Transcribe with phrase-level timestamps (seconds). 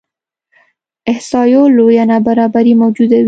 [1.11, 3.19] احصایو لویه نابرابري موجوده وي.